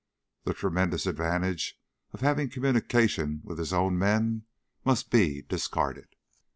[0.45, 1.79] The tremendous advantage
[2.11, 4.45] of having communication with his own men
[4.83, 6.07] must be discarded.